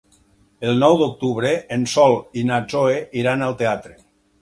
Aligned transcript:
El 0.69 0.81
nou 0.83 0.97
d'octubre 1.01 1.53
en 1.77 1.85
Sol 1.93 2.19
i 2.43 2.47
na 2.51 2.61
Zoè 2.75 2.99
iran 3.25 3.51
al 3.51 3.61
teatre. 3.65 3.99